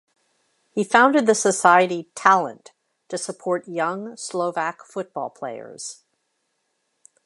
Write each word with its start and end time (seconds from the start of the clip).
He 0.71 0.83
founded 0.83 1.27
the 1.27 1.35
society 1.35 2.09
"Talent" 2.15 2.71
to 3.09 3.19
support 3.19 3.67
young 3.67 4.17
Slovak 4.17 4.83
football 4.83 5.29
players. 5.29 6.01